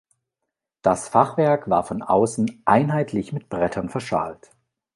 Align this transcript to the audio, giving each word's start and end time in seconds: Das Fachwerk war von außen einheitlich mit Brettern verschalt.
Das 0.81 1.09
Fachwerk 1.09 1.69
war 1.69 1.83
von 1.83 2.01
außen 2.01 2.63
einheitlich 2.65 3.33
mit 3.33 3.49
Brettern 3.49 3.89
verschalt. 3.91 4.49